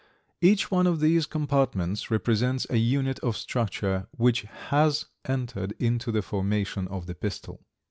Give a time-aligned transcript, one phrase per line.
[0.41, 6.23] Each one of these compartments represents a unit of structure which has entered into the
[6.23, 7.61] formation of the pistil.